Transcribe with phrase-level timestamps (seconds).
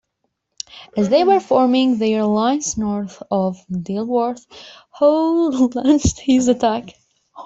[0.97, 4.47] As they were forming their lines north of Dilworth,
[4.93, 6.93] Howe launched his attack.